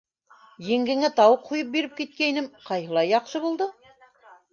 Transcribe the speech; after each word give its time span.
Еңгәңә 0.67 1.09
тауыҡ 1.19 1.43
һуйып 1.49 1.69
биреп 1.75 1.93
киткәйнем, 1.99 2.47
ҡайһылай 2.71 3.11
яҡшы 3.13 3.43
булды! 3.45 3.69